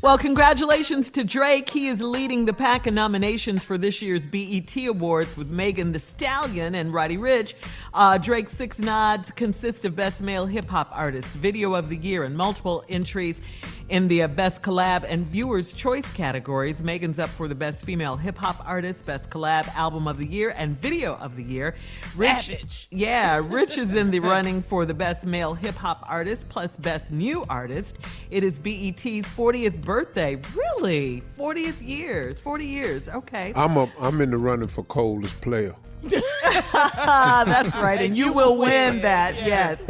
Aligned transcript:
Well, 0.00 0.16
congratulations 0.16 1.10
to 1.10 1.24
Drake. 1.24 1.68
He 1.68 1.88
is 1.88 2.00
leading 2.00 2.44
the 2.44 2.52
pack 2.52 2.86
of 2.86 2.94
nominations 2.94 3.64
for 3.64 3.76
this 3.76 4.00
year's 4.00 4.24
BET 4.24 4.76
Awards 4.86 5.36
with 5.36 5.48
Megan 5.48 5.90
Thee 5.90 5.98
Stallion 5.98 6.76
and 6.76 6.94
Roddy 6.94 7.16
Ricch. 7.16 7.54
Uh, 7.92 8.16
Drake's 8.16 8.52
six 8.52 8.78
nods 8.78 9.32
consist 9.32 9.84
of 9.84 9.96
Best 9.96 10.20
Male 10.20 10.46
Hip 10.46 10.68
Hop 10.68 10.88
Artist, 10.92 11.26
Video 11.34 11.74
of 11.74 11.88
the 11.88 11.96
Year, 11.96 12.22
and 12.22 12.36
multiple 12.36 12.84
entries 12.88 13.40
in 13.88 14.08
the 14.08 14.22
uh, 14.22 14.28
Best 14.28 14.62
Collab 14.62 15.04
and 15.08 15.26
Viewers' 15.26 15.72
Choice 15.72 16.10
categories. 16.12 16.82
Megan's 16.82 17.18
up 17.18 17.30
for 17.30 17.48
the 17.48 17.54
Best 17.54 17.84
Female 17.84 18.16
Hip 18.16 18.36
Hop 18.38 18.62
Artist, 18.66 19.04
Best 19.06 19.30
Collab 19.30 19.68
Album 19.74 20.06
of 20.06 20.18
the 20.18 20.26
Year, 20.26 20.54
and 20.56 20.78
Video 20.80 21.16
of 21.16 21.36
the 21.36 21.42
Year. 21.42 21.74
Savage. 22.12 22.48
Ricch, 22.48 22.86
yeah, 22.90 23.38
Ricch 23.40 23.78
is 23.78 23.94
in 23.94 24.10
the 24.10 24.20
running 24.20 24.62
for 24.62 24.84
the 24.84 24.94
Best 24.94 25.24
Male 25.24 25.54
Hip 25.54 25.74
Hop 25.76 26.04
Artist 26.08 26.48
plus 26.48 26.70
Best 26.76 27.10
New 27.10 27.44
Artist. 27.48 27.96
It 28.30 28.44
is 28.44 28.58
BET's 28.58 29.26
40th 29.28 29.80
birthday. 29.82 30.40
Really? 30.54 31.22
40th 31.38 31.76
years. 31.80 32.40
40 32.40 32.64
years. 32.64 33.08
Okay. 33.08 33.52
I'm 33.56 33.76
a, 33.76 33.90
I'm 34.00 34.20
in 34.20 34.30
the 34.30 34.38
running 34.38 34.68
for 34.68 34.84
coldest 34.84 35.40
player. 35.40 35.74
That's 36.02 37.74
right. 37.76 38.00
And 38.00 38.16
you 38.16 38.32
will 38.32 38.56
win 38.56 39.00
that. 39.02 39.34
Yes. 39.44 39.80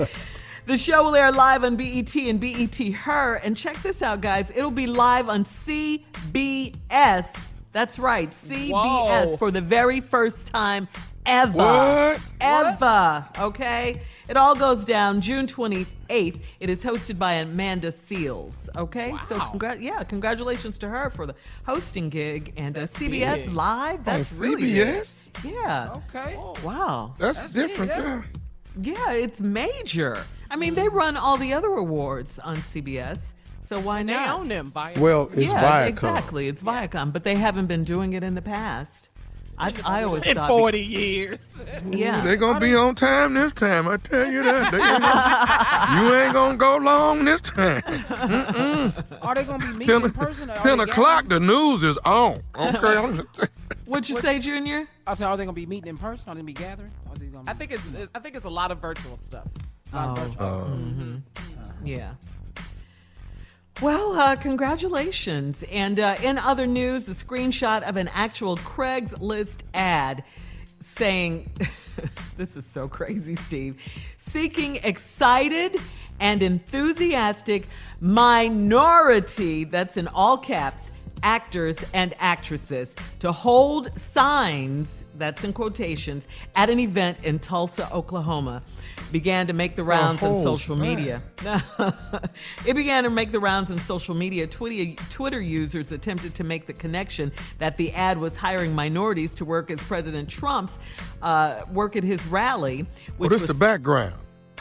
The 0.69 0.77
show 0.77 1.03
will 1.03 1.17
air 1.17 1.33
live 1.33 1.65
on 1.65 1.77
BET 1.77 2.15
and 2.15 2.39
BET 2.39 2.75
Her. 2.93 3.37
And 3.37 3.57
check 3.57 3.81
this 3.81 4.03
out, 4.03 4.21
guys. 4.21 4.51
It'll 4.55 4.71
be 4.71 4.87
live 4.87 5.31
on 5.31 5.47
CBS. 5.47 7.27
That's 7.73 7.99
right, 7.99 8.31
CBS 8.31 8.71
Whoa. 8.71 9.37
for 9.39 9.51
the 9.51 9.63
very 9.63 10.03
first 10.03 10.47
time 10.49 10.87
ever. 11.25 11.53
What? 11.57 12.21
Ever. 12.43 13.27
Okay? 13.39 14.03
It 14.29 14.37
all 14.37 14.55
goes 14.55 14.85
down 14.85 15.23
June 15.23 15.47
28th. 15.47 16.39
It 16.61 16.69
is 16.69 16.85
hosted 16.85 17.19
by 17.19 17.33
Amanda 17.37 17.91
Seales. 17.91 18.69
Okay? 18.77 19.15
So, 19.27 19.39
Wow. 19.39 19.53
congra- 19.55 19.81
yeah, 19.81 20.03
congratulations 20.05 20.77
to 20.79 20.89
her 20.91 21.09
for 21.09 21.25
the 21.25 21.35
hosting 21.65 22.11
gig. 22.11 22.53
And 22.59 22.77
uh, 22.77 22.87
CBS 22.89 23.47
big. 23.47 23.55
Live. 23.55 24.05
That's 24.05 24.37
On 24.39 24.47
really 24.47 24.65
big. 24.65 25.03
Yeah. 25.45 25.95
Okay. 26.15 26.37
Wow. 26.63 27.15
That's, 27.19 27.41
That's 27.41 27.55
big, 27.55 27.69
different. 27.69 27.91
yeah. 27.93 28.17
yeah. 28.17 28.23
Yeah, 28.81 29.13
it's 29.13 29.41
major. 29.41 30.23
I 30.51 30.57
mean, 30.57 30.75
they 30.75 30.89
run 30.89 31.17
all 31.17 31.37
the 31.37 31.53
other 31.53 31.69
awards 31.69 32.39
on 32.39 32.57
CBS, 32.59 33.19
so 33.69 33.79
why 33.81 34.03
They 34.03 34.13
not? 34.15 34.39
own 34.41 34.49
them. 34.49 34.71
Via- 34.73 34.99
Well, 34.99 35.31
it's 35.35 35.53
yeah, 35.53 35.85
Viacom. 35.85 35.89
exactly. 35.89 36.49
It's 36.49 36.63
Viacom, 36.63 37.13
but 37.13 37.25
they 37.25 37.35
haven't 37.35 37.67
been 37.67 37.85
doing 37.85 38.13
it 38.15 38.23
in 38.25 38.35
the 38.35 38.43
past. 38.43 39.09
I, 39.61 39.75
I 39.85 40.05
always 40.05 40.23
in 40.23 40.37
thought. 40.37 40.49
40 40.49 40.79
years. 40.81 41.45
Yeah. 41.91 42.21
They're 42.21 42.37
gonna 42.37 42.61
be 42.61 42.77
on 42.77 42.95
time 42.95 43.35
this 43.35 43.53
time. 43.53 43.89
I 43.89 43.97
tell 43.97 44.31
you 44.31 44.43
that. 44.45 44.71
They 44.73 44.79
ain't 44.79 45.01
gonna- 45.03 46.09
you 46.09 46.15
ain't 46.15 46.33
gonna 46.33 46.57
go 46.57 46.77
long 46.77 47.25
this 47.25 47.41
time. 47.41 47.83
Are 49.21 49.35
they 49.35 49.45
going 49.45 49.61
to 49.61 49.67
be 49.67 49.73
meeting 49.73 49.87
Ten, 49.87 50.05
in 50.05 50.11
person? 50.13 50.51
Or 50.51 50.55
are 50.55 50.63
10 50.63 50.81
o'clock, 50.81 51.29
gathering? 51.29 51.47
the 51.47 51.53
news 51.53 51.83
is 51.83 51.99
on. 52.05 52.41
Okay, 52.57 52.97
I'm 52.99 53.17
just, 53.17 53.51
What'd 53.87 54.09
you 54.09 54.21
say, 54.21 54.39
Junior? 54.39 54.87
I 55.07 55.15
said, 55.15 55.27
are 55.27 55.37
they 55.37 55.45
going 55.45 55.55
to 55.55 55.61
be 55.61 55.67
meeting 55.67 55.89
in 55.89 55.99
person? 55.99 56.29
Are 56.29 56.35
they 56.35 56.43
going 56.43 56.55
to 56.55 56.61
be 56.61 56.65
gathering? 56.67 56.93
Are 57.11 57.17
they 57.17 57.27
gonna 57.27 57.51
I 57.51 57.55
be- 57.55 57.67
think 57.67 57.73
it's 57.73 58.09
I 58.15 58.19
think 58.21 58.37
it's 58.37 58.45
a 58.45 58.51
lot 58.51 58.71
of 58.71 58.79
virtual 58.79 59.17
stuff. 59.19 59.47
A 59.93 59.97
lot 59.97 60.19
of 60.19 60.37
Oh. 60.41 60.65
virtual- 60.77 61.23
Yeah. 61.85 62.13
Well, 63.81 64.13
uh, 64.19 64.35
congratulations. 64.37 65.63
And 65.71 66.01
uh, 66.01 66.17
in 66.23 66.37
other 66.39 66.67
news, 66.67 67.09
a 67.09 67.13
screenshot 67.13 67.83
of 67.89 67.97
an 67.97 68.09
actual 68.09 68.57
Craigslist 68.57 69.59
ad 69.73 70.25
saying, 70.81 71.49
this 72.37 72.57
is 72.57 72.67
so 72.67 72.89
crazy, 72.89 73.37
Steve, 73.37 73.77
seeking 74.17 74.77
excited 74.77 75.81
and 76.19 76.43
enthusiastic 76.43 77.69
minority, 78.01 79.63
that's 79.65 79.97
in 79.97 80.09
all 80.09 80.37
caps, 80.37 80.91
actors 81.23 81.77
and 81.95 82.15
actresses 82.19 82.97
to 83.21 83.31
hold 83.31 83.97
signs, 83.99 85.05
that's 85.17 85.45
in 85.45 85.53
quotations, 85.53 86.27
at 86.57 86.69
an 86.69 86.81
event 86.81 87.19
in 87.23 87.39
Tulsa, 87.39 87.93
Oklahoma. 87.93 88.63
Began 89.11 89.47
to 89.47 89.53
make 89.53 89.75
the 89.75 89.85
rounds 89.85 90.23
on 90.23 90.31
whole 90.31 90.43
social 90.57 90.77
sign. 90.77 90.83
media. 90.97 91.23
it 92.67 92.75
began 92.75 93.05
to 93.05 93.11
make 93.11 93.33
the 93.33 93.41
rounds 93.41 93.71
on 93.71 93.79
social 93.81 94.15
media. 94.15 94.47
Twitter, 94.47 94.93
Twitter 95.09 95.41
users 95.41 95.93
attempted 95.93 96.35
to 96.35 96.45
make 96.45 96.67
the 96.67 96.73
connection 96.75 97.33
that 97.59 97.77
the 97.77 97.93
ad 97.93 98.19
was 98.19 98.37
hiring 98.37 98.75
minorities 98.75 99.35
to 99.37 99.45
work 99.45 99.71
as 99.71 99.79
President 99.81 100.29
Trump's 100.29 100.73
uh, 101.23 101.63
work 101.73 101.97
at 101.97 102.05
his 102.05 102.25
rally. 102.27 102.87
well, 103.19 103.29
this 103.31 103.43
the 103.43 103.55
background. 103.55 104.15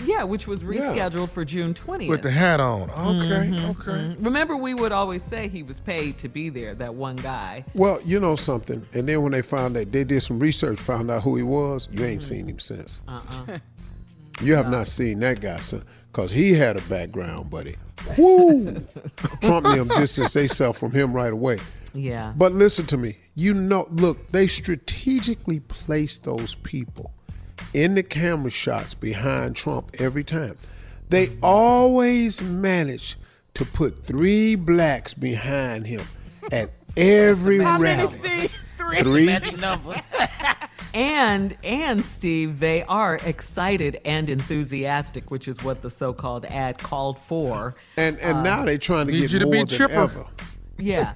Yeah, 0.05 0.23
which 0.25 0.47
was 0.47 0.61
rescheduled 0.63 1.29
for 1.31 1.43
June 1.43 1.73
20th. 1.73 2.07
With 2.07 2.21
the 2.21 2.29
hat 2.29 2.59
on. 2.59 2.83
Okay, 2.91 3.49
Mhm, 3.49 3.69
okay. 3.71 3.91
mhm. 3.91 4.23
Remember, 4.23 4.55
we 4.55 4.75
would 4.75 4.91
always 4.91 5.23
say 5.23 5.47
he 5.47 5.63
was 5.63 5.79
paid 5.79 6.19
to 6.19 6.29
be 6.29 6.49
there, 6.49 6.75
that 6.75 6.93
one 6.93 7.15
guy. 7.15 7.65
Well, 7.73 7.99
you 8.05 8.19
know 8.19 8.35
something, 8.35 8.85
and 8.93 9.09
then 9.09 9.23
when 9.23 9.31
they 9.31 9.41
found 9.41 9.75
out, 9.75 9.91
they 9.91 10.03
did 10.03 10.21
some 10.21 10.37
research, 10.37 10.77
found 10.79 11.09
out 11.09 11.23
who 11.23 11.35
he 11.35 11.41
was. 11.41 11.87
You 11.91 12.05
ain't 12.05 12.21
Mm-hmm. 12.21 12.35
seen 12.35 12.47
him 12.47 12.59
since. 12.59 12.99
Uh-uh. 13.07 13.57
You 14.41 14.55
have 14.55 14.69
not 14.69 14.87
seen 14.87 15.19
that 15.21 15.41
guy 15.41 15.59
since, 15.59 15.83
cause 16.13 16.31
he 16.31 16.53
had 16.53 16.77
a 16.77 16.81
background, 16.81 17.49
buddy. 17.49 17.75
Woo! 18.17 18.81
Trump 19.41 19.65
and 19.65 19.79
them 19.79 19.87
distance 19.89 20.33
sell 20.53 20.73
from 20.73 20.91
him 20.91 21.13
right 21.13 21.33
away. 21.33 21.57
Yeah. 21.93 22.33
But 22.35 22.53
listen 22.53 22.85
to 22.87 22.97
me. 22.97 23.17
You 23.35 23.53
know, 23.53 23.87
look, 23.91 24.31
they 24.31 24.47
strategically 24.47 25.59
place 25.61 26.17
those 26.17 26.55
people 26.55 27.11
in 27.73 27.95
the 27.95 28.03
camera 28.03 28.51
shots 28.51 28.93
behind 28.93 29.55
Trump 29.55 29.91
every 29.99 30.23
time. 30.23 30.57
They 31.09 31.37
always 31.41 32.41
manage 32.41 33.17
to 33.55 33.65
put 33.65 34.03
three 34.03 34.55
blacks 34.55 35.13
behind 35.13 35.87
him 35.87 36.03
at 36.51 36.71
every 36.95 37.59
How 37.59 37.79
many, 37.79 38.03
rally. 38.03 38.11
Steve? 38.13 38.55
Three. 38.77 38.99
Three. 39.01 39.27
Magic 40.93 41.09
number. 41.09 41.25
And 41.33 41.57
and 41.63 42.05
Steve, 42.05 42.59
they 42.59 42.83
are 42.83 43.15
excited 43.17 43.99
and 44.05 44.29
enthusiastic, 44.29 45.31
which 45.31 45.47
is 45.47 45.61
what 45.63 45.81
the 45.81 45.89
so-called 45.89 46.45
ad 46.45 46.77
called 46.77 47.19
for. 47.19 47.75
And 47.97 48.17
and 48.19 48.37
um, 48.37 48.43
now 48.43 48.65
they're 48.65 48.77
trying 48.77 49.07
to 49.07 49.13
Need 49.13 49.21
get 49.21 49.31
you 49.33 49.39
to 49.39 49.45
more 49.45 49.51
be 49.53 49.57
than 49.59 49.67
chipper. 49.67 49.93
ever. 49.93 50.25
Yeah. 50.77 51.13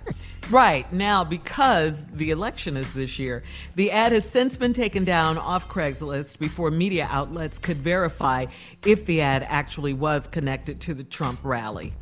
Right. 0.50 0.92
Now, 0.92 1.24
because 1.24 2.06
the 2.08 2.32
election 2.32 2.76
is 2.76 2.94
this 2.94 3.20
year, 3.20 3.44
the 3.76 3.92
ad 3.92 4.12
has 4.12 4.28
since 4.30 4.58
been 4.58 4.74
taken 4.74 5.06
down 5.06 5.38
off 5.38 5.70
Craigslist 5.70 6.40
before 6.40 6.72
media 6.72 7.08
outlets 7.12 7.60
could 7.60 7.78
verify 7.78 8.48
if 8.84 9.06
the 9.06 9.22
ad 9.22 9.46
actually 9.48 9.94
was 9.94 10.28
connected 10.28 10.82
to 10.82 10.94
the 10.94 11.04
Trump 11.04 11.40
rally. 11.44 11.94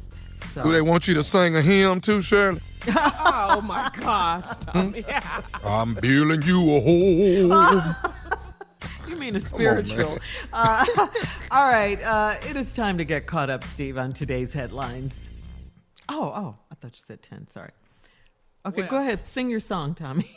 So, 0.51 0.63
Do 0.63 0.71
they 0.71 0.81
want 0.81 1.07
you 1.07 1.13
to 1.15 1.23
sing 1.23 1.55
a 1.55 1.61
hymn 1.61 2.01
too, 2.01 2.21
Shirley? 2.21 2.61
oh 2.87 3.61
my 3.65 3.89
gosh, 3.99 4.47
Tommy. 4.61 5.05
I'm 5.63 5.93
building 5.95 6.41
you 6.43 6.75
a 6.75 6.79
home. 6.79 7.95
you 9.07 9.15
mean 9.15 9.35
a 9.35 9.39
spiritual? 9.39 10.09
man. 10.09 10.19
uh, 10.53 10.85
all 11.51 11.69
right. 11.69 12.01
Uh, 12.01 12.35
it 12.49 12.55
is 12.55 12.73
time 12.73 12.97
to 12.97 13.05
get 13.05 13.25
caught 13.27 13.49
up, 13.49 13.63
Steve, 13.63 13.97
on 13.97 14.11
today's 14.11 14.53
headlines. 14.53 15.29
Oh, 16.07 16.23
oh, 16.23 16.55
I 16.71 16.75
thought 16.75 16.95
you 16.95 17.03
said 17.05 17.21
10. 17.21 17.47
Sorry. 17.49 17.71
Okay, 18.65 18.83
go 18.83 18.97
ahead. 18.97 19.25
Sing 19.25 19.49
your 19.49 19.59
song, 19.59 19.93
Tommy. 19.93 20.29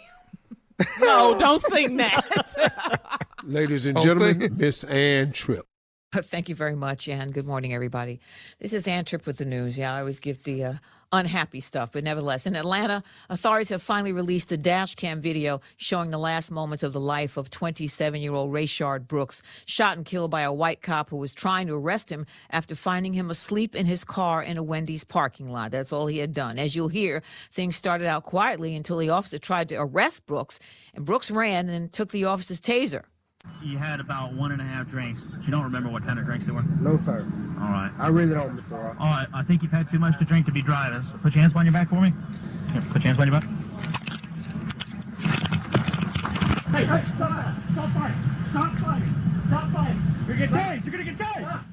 no, 1.01 1.39
don't 1.39 1.63
sing 1.63 1.97
that. 1.97 3.25
Ladies 3.45 3.87
and 3.87 4.01
gentlemen. 4.01 4.57
Miss 4.57 4.85
Ann 4.85 5.33
Tripp. 5.33 5.67
Thank 6.25 6.51
you 6.51 6.55
very 6.55 6.77
much, 6.77 7.09
and 7.09 7.33
good 7.33 7.47
morning, 7.47 7.73
everybody. 7.73 8.21
This 8.61 8.75
is 8.75 8.87
Ann 8.87 9.07
Tripp 9.07 9.27
with 9.27 9.39
the 9.39 9.47
news. 9.47 9.79
Yeah, 9.79 9.95
I 9.95 10.01
always 10.01 10.21
give 10.21 10.45
the 10.45 10.63
uh, 10.63 10.75
unhappy 11.11 11.61
stuff, 11.61 11.93
but 11.93 12.05
nevertheless, 12.05 12.45
in 12.45 12.55
Atlanta, 12.55 13.03
authorities 13.31 13.71
have 13.71 13.81
finally 13.81 14.13
released 14.13 14.51
the 14.51 14.59
dash 14.59 14.95
cam 14.95 15.23
video 15.23 15.63
showing 15.79 16.11
the 16.11 16.19
last 16.19 16.51
moments 16.51 16.83
of 16.83 16.93
the 16.93 17.01
life 17.01 17.39
of 17.39 17.49
27 17.49 18.21
year 18.21 18.35
old 18.35 18.53
Rayshard 18.53 19.09
Brooks, 19.09 19.43
shot 19.65 19.97
and 19.97 20.05
killed 20.05 20.31
by 20.31 20.43
a 20.43 20.53
white 20.53 20.83
cop 20.83 21.09
who 21.09 21.17
was 21.17 21.35
trying 21.35 21.67
to 21.69 21.75
arrest 21.77 22.13
him 22.13 22.27
after 22.51 22.75
finding 22.75 23.15
him 23.15 23.31
asleep 23.31 23.75
in 23.75 23.87
his 23.87 24.05
car 24.05 24.43
in 24.43 24.59
a 24.59 24.63
Wendy's 24.63 25.05
parking 25.05 25.49
lot. 25.49 25.71
That's 25.71 25.95
all 25.95 26.09
he 26.09 26.19
had 26.19 26.35
done. 26.35 26.59
As 26.59 26.77
you'll 26.77 26.89
hear, 26.89 27.23
things 27.51 27.75
started 27.75 28.07
out 28.07 28.25
quietly 28.25 28.77
until 28.77 28.99
the 28.99 29.09
officer 29.09 29.39
tried 29.39 29.71
to 29.71 29.77
arrest 29.77 30.27
Brooks, 30.27 30.61
and 30.93 31.07
Brooks 31.07 31.31
ran 31.31 31.71
and 31.71 31.91
took 31.91 32.11
the 32.11 32.27
officer's 32.27 32.61
taser. 32.61 33.05
You 33.63 33.79
had 33.79 34.01
about 34.01 34.33
one 34.33 34.51
and 34.51 34.61
a 34.61 34.65
half 34.65 34.89
drinks, 34.89 35.23
but 35.23 35.45
you 35.45 35.53
don't 35.53 35.63
remember 35.63 35.89
what 35.89 36.05
kind 36.05 36.19
of 36.19 36.25
drinks 36.25 36.47
they 36.47 36.53
were? 36.53 36.63
No, 36.81 36.97
sir. 36.97 37.27
All 37.61 37.69
right. 37.69 37.93
I 37.99 38.09
really 38.09 38.35
don't, 38.35 38.57
Mr. 38.57 38.73
Rock. 38.73 38.97
All 38.99 39.07
right, 39.07 39.27
I 39.33 39.43
think 39.45 39.63
you've 39.63 39.71
had 39.71 39.89
too 39.89 40.01
much 40.01 40.19
to 40.19 40.25
drink 40.25 40.47
to 40.47 40.53
be 40.53 40.63
driving. 40.63 41.03
So 41.03 41.17
put 41.19 41.35
your 41.35 41.43
hands 41.43 41.53
behind 41.53 41.67
your 41.67 41.73
back 41.73 41.89
for 41.89 42.01
me. 42.01 42.13
Here, 42.73 42.83
put 42.91 43.05
your 43.05 43.15
hands 43.15 43.19
behind 43.19 43.31
your 43.31 43.41
back. 43.41 43.49
Hey, 46.73 46.85
hey, 46.87 47.03
stop! 47.15 47.55
Stop 47.73 47.89
fighting! 47.91 48.23
Stop 48.51 48.73
fighting! 48.79 49.15
Stop 49.47 49.71
fighting! 49.71 50.03
You're 50.27 50.37
gonna 50.37 50.47
get 50.47 50.51
tased! 50.51 50.85
You're 50.85 50.93
gonna 50.93 51.05
get 51.05 51.19
tased! 51.19 51.67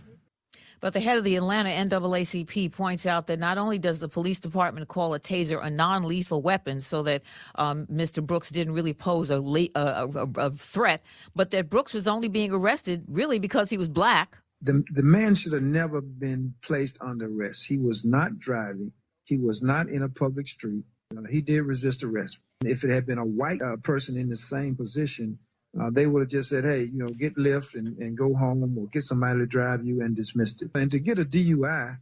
But 0.79 0.93
the 0.93 0.99
head 0.99 1.17
of 1.17 1.23
the 1.23 1.35
Atlanta 1.35 1.69
NAACP 1.69 2.71
points 2.71 3.05
out 3.05 3.27
that 3.27 3.39
not 3.39 3.57
only 3.57 3.77
does 3.77 3.99
the 3.99 4.07
police 4.07 4.39
department 4.39 4.87
call 4.87 5.13
a 5.13 5.19
taser 5.19 5.63
a 5.63 5.69
non 5.69 6.03
lethal 6.03 6.41
weapon 6.41 6.79
so 6.79 7.03
that 7.03 7.23
um, 7.55 7.85
Mr. 7.87 8.25
Brooks 8.25 8.49
didn't 8.49 8.73
really 8.73 8.93
pose 8.93 9.29
a, 9.29 9.39
le- 9.39 9.69
a, 9.75 10.07
a, 10.07 10.27
a 10.37 10.51
threat, 10.51 11.03
but 11.35 11.51
that 11.51 11.69
Brooks 11.69 11.93
was 11.93 12.07
only 12.07 12.27
being 12.27 12.51
arrested 12.51 13.05
really 13.07 13.39
because 13.39 13.69
he 13.69 13.77
was 13.77 13.89
black. 13.89 14.37
The, 14.61 14.83
the 14.91 15.03
man 15.03 15.35
should 15.35 15.53
have 15.53 15.63
never 15.63 16.01
been 16.01 16.53
placed 16.61 16.97
under 17.01 17.27
arrest. 17.27 17.65
He 17.67 17.77
was 17.77 18.03
not 18.03 18.39
driving. 18.39 18.91
He 19.25 19.37
was 19.37 19.63
not 19.63 19.87
in 19.87 20.01
a 20.01 20.09
public 20.09 20.47
street. 20.47 20.83
He 21.29 21.41
did 21.41 21.61
resist 21.61 22.03
arrest. 22.03 22.43
If 22.61 22.83
it 22.83 22.91
had 22.91 23.05
been 23.05 23.17
a 23.17 23.25
white 23.25 23.61
uh, 23.61 23.77
person 23.77 24.17
in 24.17 24.29
the 24.29 24.35
same 24.35 24.75
position, 24.75 25.39
uh, 25.79 25.89
they 25.91 26.07
would 26.07 26.21
have 26.21 26.29
just 26.29 26.49
said, 26.49 26.63
hey, 26.63 26.83
you 26.83 26.97
know, 26.97 27.09
get 27.09 27.37
lift 27.37 27.75
and, 27.75 27.97
and 27.97 28.17
go 28.17 28.33
home 28.33 28.77
or 28.77 28.87
get 28.87 29.03
somebody 29.03 29.39
to 29.39 29.45
drive 29.47 29.81
you 29.83 30.01
and 30.01 30.15
dismissed 30.15 30.61
it. 30.63 30.71
And 30.75 30.91
to 30.91 30.99
get 30.99 31.19
a 31.19 31.25
DUI, 31.25 31.95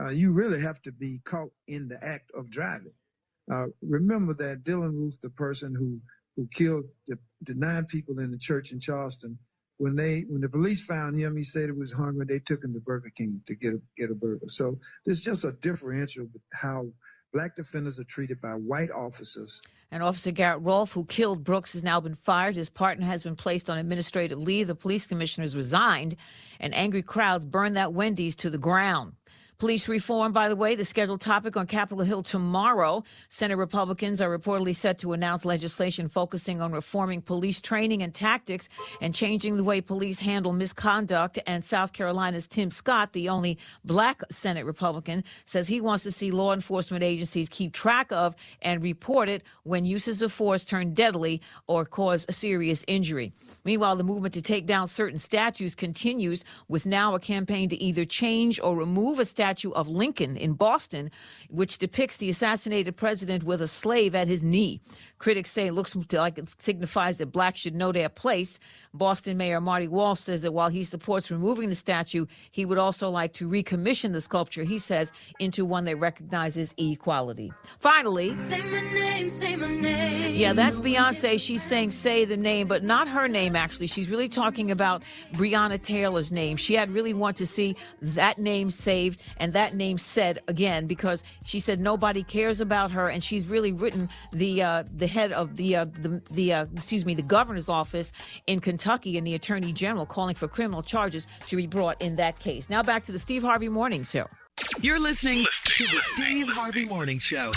uh, 0.00 0.10
you 0.10 0.32
really 0.32 0.60
have 0.62 0.80
to 0.82 0.92
be 0.92 1.20
caught 1.24 1.50
in 1.68 1.88
the 1.88 1.98
act 2.02 2.30
of 2.34 2.50
driving. 2.50 2.94
Uh, 3.50 3.66
remember 3.82 4.34
that 4.34 4.64
Dylann 4.64 4.94
Roof, 4.94 5.20
the 5.20 5.30
person 5.30 5.74
who, 5.74 6.00
who 6.36 6.48
killed 6.52 6.86
the, 7.08 7.18
the 7.42 7.54
nine 7.54 7.86
people 7.86 8.18
in 8.20 8.30
the 8.30 8.38
church 8.38 8.72
in 8.72 8.80
Charleston, 8.80 9.38
when 9.78 9.96
they 9.96 10.22
when 10.28 10.40
the 10.40 10.48
police 10.48 10.86
found 10.86 11.16
him, 11.16 11.36
he 11.36 11.42
said 11.42 11.66
he 11.66 11.72
was 11.72 11.92
hungry. 11.92 12.26
They 12.28 12.38
took 12.38 12.62
him 12.64 12.74
to 12.74 12.80
Burger 12.80 13.10
King 13.16 13.42
to 13.46 13.56
get 13.56 13.74
a, 13.74 13.82
get 13.96 14.10
a 14.10 14.14
burger. 14.14 14.46
So 14.48 14.78
there's 15.04 15.20
just 15.20 15.44
a 15.44 15.52
differential 15.52 16.28
how 16.52 16.86
black 17.32 17.56
defenders 17.56 17.98
are 17.98 18.04
treated 18.04 18.40
by 18.40 18.52
white 18.52 18.90
officers 18.90 19.62
And 19.90 20.02
Officer 20.02 20.30
Garrett 20.30 20.62
Rolfe, 20.62 20.92
who 20.92 21.04
killed 21.04 21.44
Brooks, 21.44 21.74
has 21.74 21.84
now 21.84 22.00
been 22.00 22.14
fired. 22.14 22.56
His 22.56 22.70
partner 22.70 23.04
has 23.04 23.24
been 23.24 23.36
placed 23.36 23.68
on 23.68 23.76
administrative 23.76 24.38
leave. 24.38 24.66
The 24.66 24.74
police 24.74 25.06
commissioner 25.06 25.44
has 25.44 25.54
resigned, 25.54 26.16
and 26.58 26.74
angry 26.74 27.02
crowds 27.02 27.44
burned 27.44 27.76
that 27.76 27.92
Wendy's 27.92 28.34
to 28.36 28.48
the 28.48 28.56
ground. 28.56 29.12
Police 29.62 29.86
reform, 29.86 30.32
by 30.32 30.48
the 30.48 30.56
way, 30.56 30.74
the 30.74 30.84
scheduled 30.84 31.20
topic 31.20 31.56
on 31.56 31.68
Capitol 31.68 32.04
Hill 32.04 32.24
tomorrow. 32.24 33.04
Senate 33.28 33.54
Republicans 33.54 34.20
are 34.20 34.36
reportedly 34.36 34.74
set 34.74 34.98
to 34.98 35.12
announce 35.12 35.44
legislation 35.44 36.08
focusing 36.08 36.60
on 36.60 36.72
reforming 36.72 37.22
police 37.22 37.60
training 37.60 38.02
and 38.02 38.12
tactics 38.12 38.68
and 39.00 39.14
changing 39.14 39.56
the 39.56 39.62
way 39.62 39.80
police 39.80 40.18
handle 40.18 40.52
misconduct. 40.52 41.38
And 41.46 41.64
South 41.64 41.92
Carolina's 41.92 42.48
Tim 42.48 42.70
Scott, 42.70 43.12
the 43.12 43.28
only 43.28 43.56
black 43.84 44.22
Senate 44.32 44.66
Republican, 44.66 45.22
says 45.44 45.68
he 45.68 45.80
wants 45.80 46.02
to 46.02 46.10
see 46.10 46.32
law 46.32 46.52
enforcement 46.52 47.04
agencies 47.04 47.48
keep 47.48 47.72
track 47.72 48.10
of 48.10 48.34
and 48.62 48.82
report 48.82 49.28
it 49.28 49.44
when 49.62 49.84
uses 49.84 50.22
of 50.22 50.32
force 50.32 50.64
turn 50.64 50.92
deadly 50.92 51.40
or 51.68 51.84
cause 51.84 52.26
serious 52.30 52.84
injury. 52.88 53.32
Meanwhile, 53.64 53.94
the 53.94 54.02
movement 54.02 54.34
to 54.34 54.42
take 54.42 54.66
down 54.66 54.88
certain 54.88 55.20
statues 55.20 55.76
continues 55.76 56.44
with 56.66 56.84
now 56.84 57.14
a 57.14 57.20
campaign 57.20 57.68
to 57.68 57.80
either 57.80 58.04
change 58.04 58.58
or 58.58 58.76
remove 58.76 59.20
a 59.20 59.24
statue 59.24 59.51
of 59.74 59.88
Lincoln 59.88 60.36
in 60.36 60.54
Boston, 60.54 61.10
which 61.48 61.78
depicts 61.78 62.16
the 62.16 62.30
assassinated 62.30 62.96
president 62.96 63.44
with 63.44 63.60
a 63.60 63.68
slave 63.68 64.14
at 64.14 64.28
his 64.28 64.42
knee. 64.42 64.80
Critics 65.22 65.52
say 65.52 65.68
it 65.68 65.72
looks 65.72 65.94
like 66.12 66.36
it 66.36 66.52
signifies 66.60 67.18
that 67.18 67.26
blacks 67.26 67.60
should 67.60 67.76
know 67.76 67.92
their 67.92 68.08
place. 68.08 68.58
Boston 68.92 69.36
Mayor 69.36 69.60
Marty 69.60 69.86
Walsh 69.86 70.18
says 70.18 70.42
that 70.42 70.50
while 70.50 70.68
he 70.68 70.82
supports 70.82 71.30
removing 71.30 71.68
the 71.68 71.76
statue, 71.76 72.26
he 72.50 72.64
would 72.64 72.76
also 72.76 73.08
like 73.08 73.32
to 73.34 73.48
recommission 73.48 74.12
the 74.12 74.20
sculpture, 74.20 74.64
he 74.64 74.78
says, 74.78 75.12
into 75.38 75.64
one 75.64 75.84
that 75.84 75.94
recognizes 75.96 76.74
equality. 76.76 77.52
Finally, 77.78 78.34
Say 78.34 78.60
my 78.62 78.80
name, 78.80 79.28
say 79.28 79.54
my 79.54 79.68
name. 79.68 80.34
yeah, 80.34 80.52
that's 80.54 80.80
Beyonce. 80.80 81.38
She's 81.38 81.62
saying 81.62 81.92
say 81.92 82.24
the 82.24 82.36
name, 82.36 82.66
but 82.66 82.82
not 82.82 83.06
her 83.06 83.28
name, 83.28 83.54
actually. 83.54 83.86
She's 83.86 84.10
really 84.10 84.28
talking 84.28 84.72
about 84.72 85.04
Breonna 85.34 85.80
Taylor's 85.80 86.32
name. 86.32 86.56
She 86.56 86.74
had 86.74 86.90
really 86.90 87.14
want 87.14 87.36
to 87.36 87.46
see 87.46 87.76
that 88.00 88.38
name 88.38 88.70
saved 88.70 89.22
and 89.36 89.52
that 89.52 89.74
name 89.76 89.98
said 89.98 90.40
again 90.48 90.88
because 90.88 91.22
she 91.44 91.60
said 91.60 91.78
nobody 91.78 92.24
cares 92.24 92.60
about 92.60 92.90
her, 92.90 93.08
and 93.08 93.22
she's 93.22 93.46
really 93.46 93.70
written 93.72 94.08
the 94.32 94.62
uh, 94.64 94.82
the 94.92 95.11
head 95.12 95.32
of 95.32 95.56
the 95.56 95.76
uh, 95.76 95.84
the, 95.84 96.22
the 96.30 96.52
uh, 96.52 96.66
excuse 96.76 97.04
me 97.04 97.14
the 97.14 97.22
governor's 97.22 97.68
office 97.68 98.12
in 98.46 98.60
Kentucky 98.60 99.16
and 99.16 99.26
the 99.26 99.34
attorney 99.34 99.72
general 99.72 100.06
calling 100.06 100.34
for 100.34 100.48
criminal 100.48 100.82
charges 100.82 101.26
to 101.46 101.56
be 101.56 101.66
brought 101.66 102.00
in 102.02 102.16
that 102.16 102.38
case. 102.38 102.68
Now 102.68 102.82
back 102.82 103.04
to 103.04 103.12
the 103.12 103.18
Steve 103.18 103.42
Harvey 103.42 103.68
Morning 103.68 104.02
Show. 104.02 104.26
You're 104.80 105.00
listening 105.00 105.46
to 105.64 105.84
the 105.84 106.00
Steve 106.14 106.48
Harvey 106.48 106.84
Morning 106.84 107.18
Show. 107.18 107.52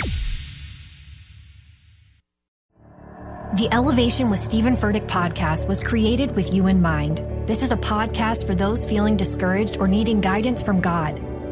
The 3.56 3.70
Elevation 3.72 4.30
with 4.30 4.40
Stephen 4.40 4.76
Furtick 4.76 5.08
podcast 5.08 5.66
was 5.68 5.82
created 5.82 6.36
with 6.36 6.54
you 6.54 6.68
in 6.68 6.82
mind. 6.82 7.24
This 7.48 7.64
is 7.64 7.72
a 7.72 7.78
podcast 7.78 8.46
for 8.46 8.54
those 8.54 8.86
feeling 8.86 9.16
discouraged 9.16 9.78
or 9.78 9.88
needing 9.88 10.20
guidance 10.20 10.62
from 10.62 10.82
God. 10.82 11.22